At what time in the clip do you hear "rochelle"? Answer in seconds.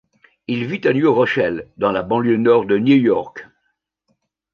1.13-1.67